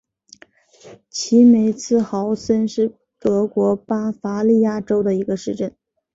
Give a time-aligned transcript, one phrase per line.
[1.11, 5.75] 齐梅茨豪森是德国巴伐利亚州的一个市镇。